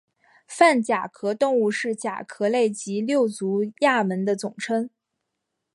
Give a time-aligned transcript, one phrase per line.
[0.47, 4.89] 泛甲壳动物是甲壳类及六足亚门的总称。